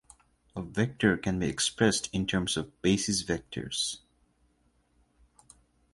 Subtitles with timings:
[0.55, 3.97] A vector can be expressed in terms of basis vectors.